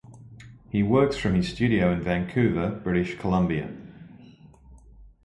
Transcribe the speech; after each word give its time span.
He 0.71 0.81
works 0.81 1.15
from 1.15 1.35
his 1.35 1.47
studio 1.49 1.91
in 1.93 2.01
Vancouver, 2.01 2.71
British 2.71 3.19
Columbia. 3.19 3.71